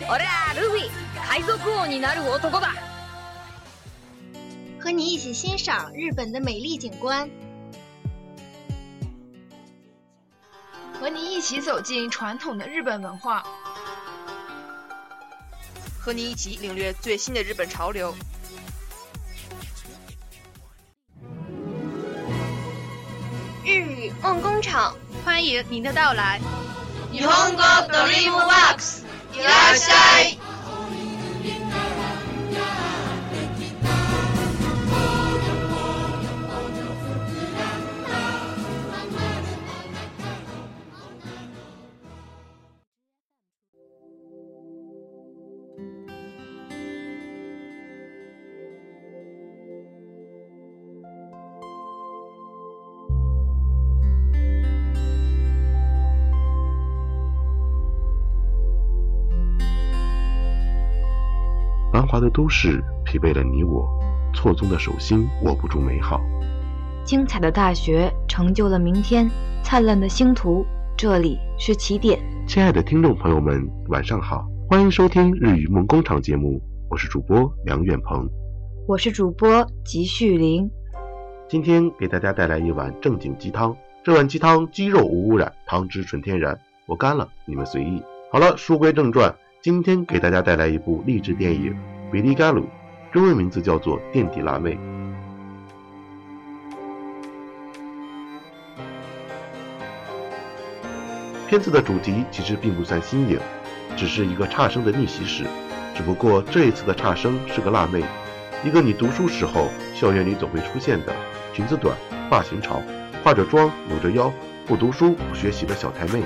[0.00, 0.90] 贝卡姐，俺はルフィ，
[1.28, 2.72] 海賊王になる男だ。
[4.80, 7.30] 和你一起欣赏日本的美丽景观，
[11.00, 13.44] 和你一起走进传统的日本文化，
[16.00, 18.12] 和你一起领略最新的日本潮流。
[23.64, 26.40] 日语梦工厂，欢迎您的到来。
[27.12, 29.04] 日本語ドリームワークス，
[29.36, 30.45] いらっしゃい。
[62.27, 63.87] 的都市疲惫了你我，
[64.33, 66.19] 错综的手心握不住美好。
[67.05, 69.29] 精彩的大学成就了明天，
[69.63, 70.65] 灿烂的星途，
[70.97, 72.19] 这里是起点。
[72.45, 78.29] 亲爱的听众朋友们，晚上好，欢迎收听日语梦工厂节目，我是主播梁远鹏。
[78.89, 80.69] 我是主播吉旭林。
[81.47, 83.73] 今天给大家带来一碗正经鸡汤，
[84.03, 88.03] 这碗鸡汤鸡肉无污染，汤汁纯天然，我干了，你们随意。
[88.33, 91.73] 好了，书归正传，今天给大家带来一部励志电影
[92.13, 92.61] 《维利嘎鲁》，
[93.11, 94.75] 中文名字叫做《垫底辣妹》。
[101.49, 103.37] 片子的主题其实并不算新颖，
[103.97, 105.43] 只是一个差生的逆袭史。
[105.93, 108.01] 只不过这一次的差生是个辣妹，
[108.63, 111.13] 一个你读书时候校园里总会出现的
[111.53, 111.93] 裙子短、
[112.29, 112.81] 发型潮、
[113.21, 114.31] 化着妆、扭着腰、
[114.65, 116.23] 不读书不学习的小太妹。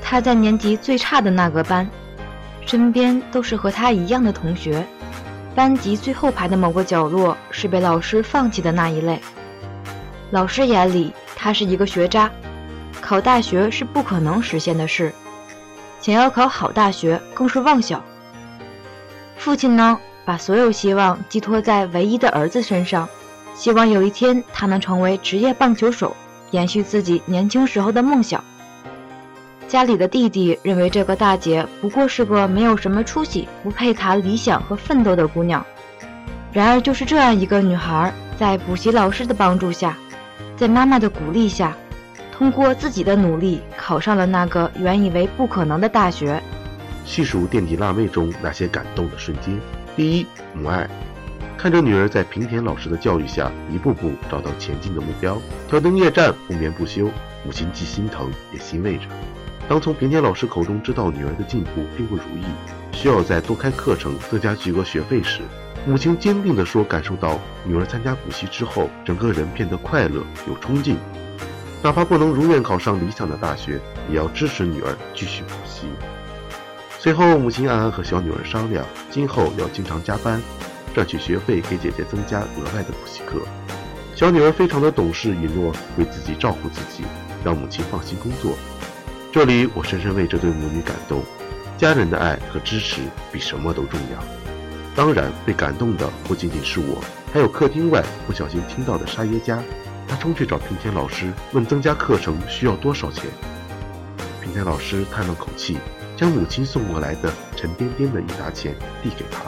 [0.00, 1.86] 她在年级最差的那个班，
[2.66, 4.84] 身边都是和他一样的同学。
[5.54, 9.18] 班级最后排的某个角落是被老师放弃的那一类。
[10.30, 12.30] 老师眼里，他是一个学渣，
[13.00, 15.12] 考大学是不可能实现的事，
[16.00, 18.02] 想要考好大学更是妄想。
[19.38, 23.08] 父亲呢，把所有希望寄托在唯一的儿子身上，
[23.54, 26.14] 希望有一天他能成为职业棒球手，
[26.50, 28.44] 延续自己年轻时候的梦想。
[29.68, 35.64] 家里的弟弟认为这个大姐不过是个没有什么出息、不配谈理想和奋斗的姑娘。
[36.52, 39.96] 然而，就是这样一个女孩，在补习老师的帮助下，
[40.56, 41.76] 在妈妈的鼓励下，
[42.32, 46.40] 通过自己的努力，考上了那个原以为不可能的大学。
[47.04, 49.58] 细数垫底辣妹中那些感动的瞬间：
[49.96, 50.88] 第一，母爱，
[51.58, 55.36] 看着女儿在平田老师的教育下一步步找到前进的目标，
[55.68, 57.10] 挑灯夜战，不眠不休，
[57.44, 59.04] 母亲既心疼也欣慰着。
[59.68, 62.44] 当从平田老师口中知道女儿的进步并不如意，
[62.92, 65.40] 需要再多开课程、增加巨额学费时，
[65.84, 70.96] 母亲坚定地说：“感受到女儿参加补习之后，整个人变得快乐有冲劲，
[71.82, 75.88] 哪怕不能如愿考上理想的大学，也要支持女儿继续补习。”
[76.98, 80.40] 随后，母亲暗暗和小女儿商量，今后要经常加班，
[80.94, 83.40] 赚取学费给姐姐增加额外的补习课。
[84.14, 87.04] 小女儿非常的懂事，允诺为自己照顾自己，
[87.44, 88.56] 让母亲放心工作。
[89.36, 91.22] 这里，我深深为这对母女感动，
[91.76, 94.24] 家人的爱和支持比什么都重要。
[94.94, 97.04] 当然，被感动的不仅仅是我，
[97.34, 99.62] 还有客厅外不小心听到的沙耶加。
[100.08, 103.26] 他冲去找平田老师，问增加课程需要多少钱。
[104.40, 105.76] 平田老师叹了口气，
[106.16, 109.42] 将母亲送过来的沉甸甸的一沓钱递给他。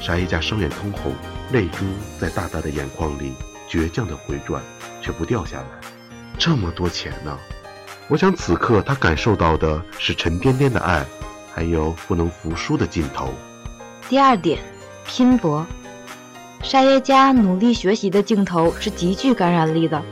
[0.00, 1.12] 沙耶加双眼通红，
[1.50, 1.84] 泪珠
[2.20, 3.32] 在大大的眼眶里
[3.68, 4.62] 倔强地回转，
[5.02, 5.66] 却不掉下来。
[6.38, 7.36] 这么多钱呢？
[8.10, 11.06] 我想此刻他感受到的是沉甸甸的爱，
[11.54, 13.32] 还有不能服输的劲头。
[14.08, 14.58] 第二点，
[15.06, 15.64] 拼搏。
[16.60, 20.02] 沙耶加努力学习的镜头是极具感染力的。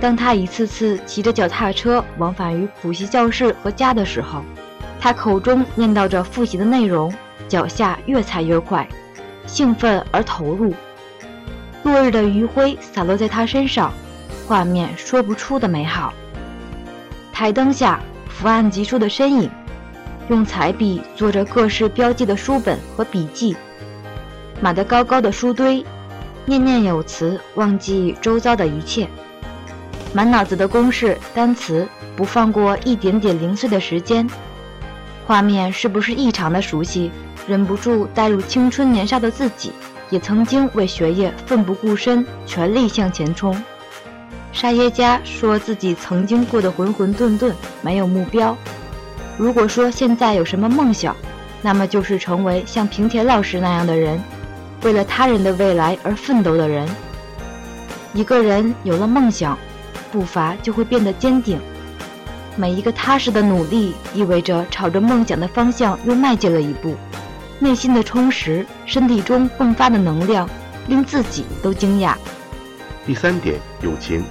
[0.00, 4.44] 当他一次次骑着脚踏车往返于补习教室和家的时候，
[5.00, 7.12] 他口中念叨着复习的内容，
[7.48, 8.88] 脚下越踩越快，
[9.44, 10.72] 兴奋而投入。
[11.82, 13.92] 落日的余晖洒落在他身上，
[14.46, 16.14] 画面说不出的美好。
[17.34, 19.50] 台灯下，伏案疾书的身影，
[20.28, 23.56] 用彩笔做着各式标记的书本和笔记，
[24.60, 25.84] 码得高高的书堆，
[26.46, 29.08] 念念有词，忘记周遭的一切。
[30.12, 34.30] 满脑子的公式、单词，不放过一点点零碎的时间。
[35.26, 37.10] 画面是不是异常的熟悉？
[37.48, 39.72] 忍不住带入青春年少的自己，
[40.08, 43.60] 也曾经为学业奋不顾身，全力向前冲。
[44.54, 47.52] 沙耶加说自己曾经过得浑浑沌沌，
[47.82, 48.56] 没有目标。
[49.36, 51.14] 如果说现在有什么梦想，
[51.60, 54.22] 那么就是成为像平田老师那样的人，
[54.82, 56.88] 为了他人的未来而奋斗的人。
[58.14, 59.58] 一个人有了梦想。
[60.12, 61.58] 步伐就会变得坚定，
[62.54, 66.94] 每一个踏实的努力意味着朝着梦想的方向又迈进了一步。
[67.58, 70.48] 内心的充实，身体中迸发的能量，
[70.86, 72.14] 令自己都惊讶。
[73.06, 74.24] 第三点，友情。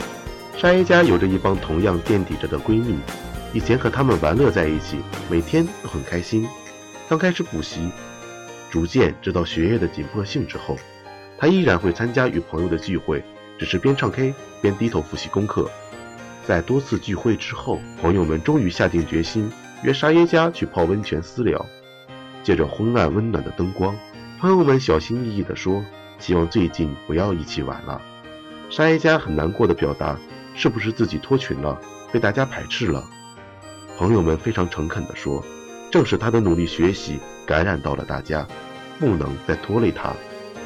[0.58, 2.96] 沙耶加有着一帮同样垫底着的闺蜜，
[3.54, 4.98] 以前和她们玩乐在一起，
[5.30, 6.48] 每天都很开心。
[7.08, 7.92] 刚开始补习，
[8.72, 10.76] 逐渐知道学业的紧迫性之后，
[11.38, 13.24] 她依然会参加与朋友的聚会。
[13.60, 15.70] 只是边唱 K 边低头复习功课，
[16.44, 19.52] 在多次聚会之后，朋友们终于下定决心
[19.84, 21.64] 约沙耶加去泡温泉私聊。
[22.42, 23.96] 借着昏暗温暖的灯光，
[24.40, 25.86] 朋友们小心翼翼地说
[26.18, 28.02] ：“希望最近不要一起玩了。”
[28.76, 30.18] 沙耶加很难过的表达
[30.58, 31.80] ：“是不是自己脱群了，
[32.12, 33.04] 被大家排斥了？”
[34.00, 35.46] 朋友们非常诚恳地说
[35.94, 38.48] ：“正是他的努力学习感染到了大家，
[39.00, 40.12] 不能再拖累他。”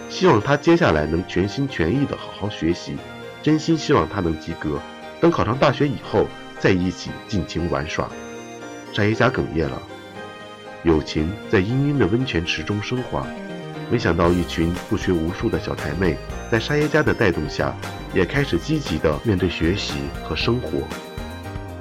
[0.07, 2.95] 希望他接下来能全心全意的好好学习，
[3.43, 4.79] 真心希望他能及格。
[5.19, 6.27] 等考上大学以后，
[6.59, 8.09] 再一起尽情玩耍。
[8.93, 9.81] 沙耶加哽咽了，
[10.83, 13.27] 友情在氤氲的温泉池中升华。
[13.89, 16.17] 没想到，一群不学无术的小台妹，
[16.51, 17.73] 在沙耶加的带动下，
[18.13, 19.93] 也开始积极的面对学习
[20.23, 20.81] 和生活。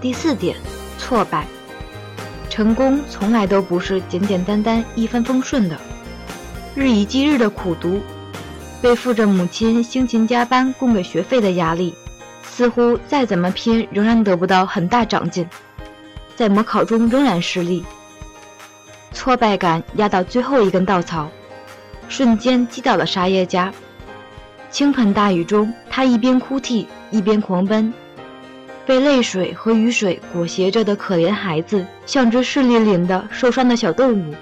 [0.01, 0.57] 第四点，
[0.99, 1.47] 挫败。
[2.49, 5.77] 成功从来都不是简简单单、一帆风顺的，
[6.75, 8.01] 日以继日的苦读。
[8.81, 11.95] 背负着母亲辛勤加班供给学费的压力，
[12.45, 15.49] 似乎再怎么拼仍然得不到很大长进，
[16.37, 17.85] 在模考中仍然失利，
[19.13, 21.29] 挫败感压到最后一根稻草，
[22.09, 23.73] 瞬间击倒了沙耶加。
[24.71, 27.93] 倾盆大雨中，他一边哭泣一边狂奔，
[28.85, 34.35] 被泪水和雨水裹挟着的可怜孩子，像只湿淋淋的受伤的小动物，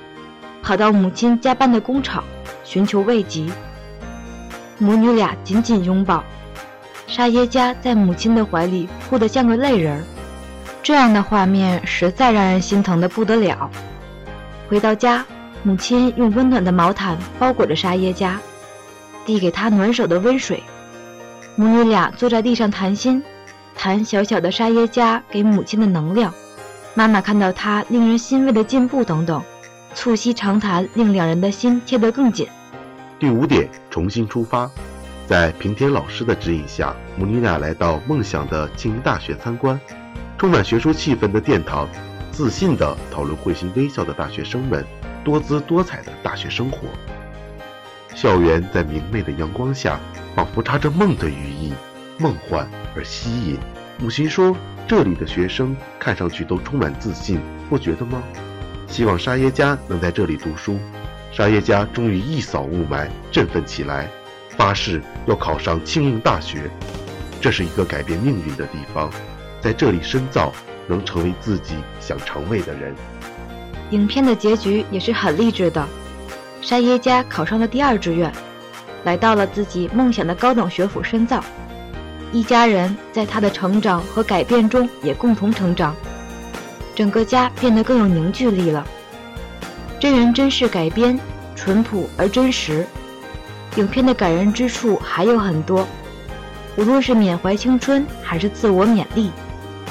[0.63, 2.25] 跑到母亲加班的工厂
[2.65, 3.47] 寻求慰藉。
[4.79, 6.25] 母女俩紧紧拥抱，
[7.07, 10.05] 沙耶加在母亲的怀里哭得像个泪人儿。
[10.83, 13.71] 这样的画面实在让人心疼得不得了。
[14.69, 15.25] 回到家，
[15.67, 18.39] 母亲用温暖的毛毯包裹着沙耶加，
[19.25, 20.63] 递给她暖手的温水。
[21.57, 23.23] 母女俩坐在地上谈心，
[23.75, 26.35] 谈小小的沙耶加给母亲的能量，
[26.93, 29.43] 妈妈看到她令人欣慰的进步等等，
[29.95, 32.47] 促膝长谈，令两人的心贴得更紧。
[33.19, 34.71] 第五点，重新出发。
[35.27, 39.81] 在平田老师的指引下，母女俩来到梦想的庆应大学参观。
[40.37, 41.89] 充满学术气氛的殿堂，
[42.31, 44.85] 自信地讨论会心微笑的大学生们
[45.25, 46.87] 多姿多彩的大学生活。
[48.15, 49.99] 校园在明媚的阳光下，
[50.37, 51.73] 仿佛插着梦的羽翼，
[52.19, 53.59] 梦幻而吸引。
[53.99, 58.23] 母亲说：“这里的学生看上去都充满自信，不觉得吗？”
[58.87, 60.79] 希望沙耶加能在这里读书。
[61.33, 64.09] 沙耶加终于一扫雾霾，振奋起来，
[64.51, 66.71] 发誓要考上庆应大学。
[67.41, 69.11] 这是一个改变命运的地方，
[69.61, 70.53] 在这里深造，
[70.87, 72.95] 能成为自己想成为的人。
[73.95, 75.87] 影片的结局也是很励志的，
[76.61, 78.31] 沙耶加考上了第二志愿，
[79.05, 81.43] 来到了自己梦想的高等学府深造。
[82.33, 85.95] 一家人在他的成长和改变中也共同成长，
[86.93, 88.85] 整个家变得更有凝聚力了。
[90.01, 91.17] 真人真事改编，
[91.55, 92.85] 淳朴而真实。
[93.77, 95.87] 影片的感人之处还有很多，
[96.77, 99.31] 无论是缅怀青春，还是自我勉励，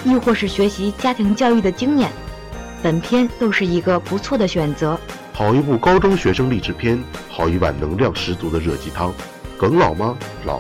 [0.03, 2.11] 亦或是学习家庭教育的经验，
[2.83, 4.99] 本片都是一个不错的选择。
[5.31, 9.13] 好一部高中学生励志片，好一碗能量十足的热鸡汤。
[9.57, 10.17] 耿老吗？
[10.43, 10.59] 老。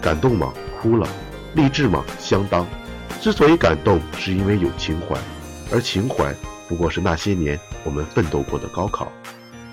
[0.00, 0.52] 感动吗？
[0.80, 1.08] 哭了。
[1.54, 2.04] 励志吗？
[2.18, 2.66] 相当。
[3.20, 5.16] 之所以感动，是因为有情怀，
[5.70, 6.34] 而情怀。
[6.68, 9.12] 不过是那些年我们奋斗过的高考。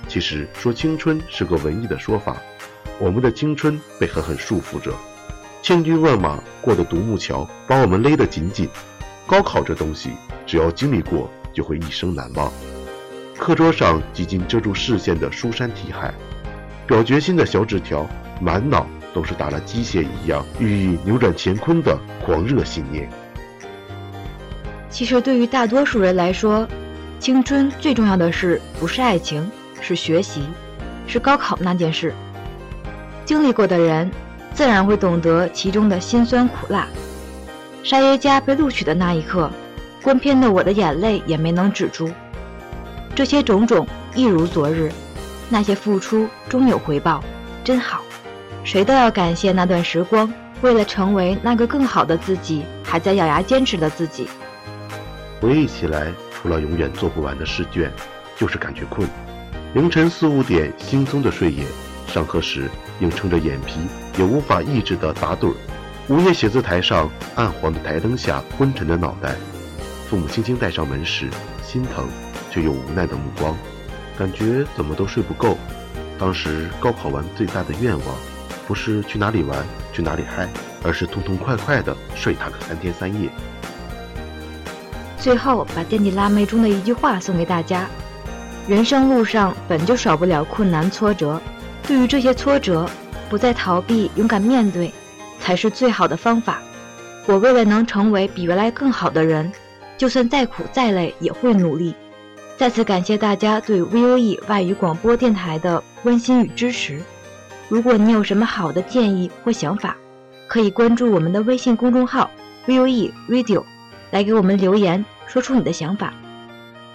[0.08, 2.38] 其实说青春是个文艺的说法，
[3.00, 4.94] 我们的青春被狠狠束缚着，
[5.64, 8.70] 千军万马过的独木桥把我们勒得紧紧。
[9.26, 10.12] 高考这东西，
[10.46, 12.50] 只要经历过，就会一生难忘。
[13.38, 16.14] 课桌上几近遮住视线的书山题海，
[16.88, 18.08] 表决心的小纸条，
[18.40, 23.10] 满脑都是打了鸡血一样寓意扭转乾坤的狂热信念。
[24.90, 26.66] 其实，对于大多数人来说，
[27.20, 29.52] 青春最重要的事不是爱情，
[29.82, 30.44] 是学习，
[31.08, 32.14] 是高考那件事。
[33.26, 34.10] 经历过的人，
[34.54, 36.88] 自然会懂得其中的辛酸苦辣。
[37.84, 39.52] 沙耶加被录取的那一刻，
[40.02, 42.10] 观片的我的眼泪也没能止住。
[43.16, 44.92] 这些种种一如昨日，
[45.50, 47.24] 那些付出终有回报，
[47.64, 48.02] 真好。
[48.64, 54.28] 谁都要感谢那段时光，为了成为那个更好的自己，还在咬牙坚持的自己。
[55.42, 57.92] 回忆起来，除了永远做不完的试卷，
[58.38, 59.08] 就是感觉困。
[59.74, 61.66] 凌晨四五点惺忪的睡眼，
[62.08, 63.80] 上课时硬撑着眼皮
[64.18, 65.54] 也无法抑制的打盹。
[66.08, 69.36] 午夜写字台上暗黄的台灯下昏沉的脑袋，
[70.10, 71.30] 父母轻轻带上门时，
[71.62, 72.08] 心疼
[72.50, 73.56] 却又无奈的目光，
[74.18, 75.56] 感觉怎么都睡不够。
[76.18, 78.16] 当时高考完最大的愿望，
[78.68, 79.64] 不是去哪里玩
[79.94, 80.50] 去哪里嗨，
[80.84, 83.30] 而是痛痛快快的睡他个三天三夜。
[85.20, 87.88] 最后，把垫底辣妹中的一句话送给大家：
[88.68, 91.40] 人生路上本就少不了困难挫折，
[91.84, 92.90] 对于这些挫折，
[93.30, 94.92] 不再逃避，勇敢面对，
[95.40, 96.60] 才是最好的方法。
[97.28, 99.52] 我为了能成为比原来更好的人，
[100.00, 101.94] 就算再苦再累也会努力。
[102.58, 107.00] 再次感谢大家对 VOE 外语广播电台的关心与支持。
[107.68, 109.96] 如果你有什么好的建议或想法，
[110.48, 112.32] 可以关注我们的微信公众号
[112.66, 113.64] VOE Radio。
[114.12, 116.14] 来给我们留言，说出你的想法。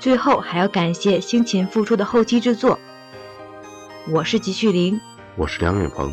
[0.01, 2.79] 最后还要感谢辛勤付出的后期制作。
[4.11, 5.01] 我是吉旭林，
[5.37, 6.13] 我是梁远鹏，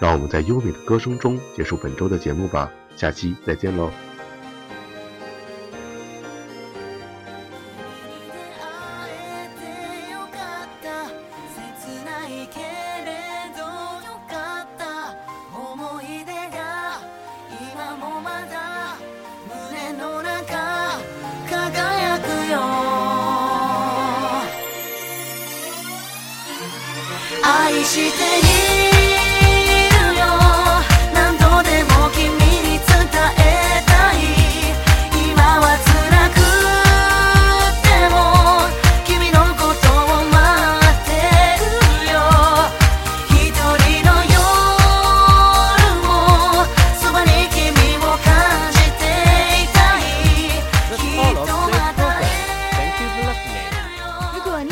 [0.00, 2.70] 让我们在优美的歌声中结束本周的节目吧。
[2.96, 3.90] 下期再见喽。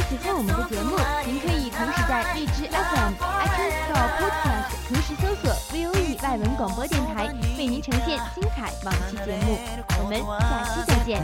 [0.09, 0.97] 喜欢我们的节目，
[1.27, 7.27] 您可以同时在荔枝 FM、iTunes Store、Podcast 同时搜索 Voe 外文广播电台，
[7.59, 9.59] 为您呈现精彩往期节目。
[10.01, 11.23] 我们下期再见。